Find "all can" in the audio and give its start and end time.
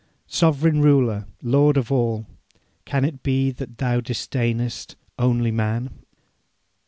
1.91-3.05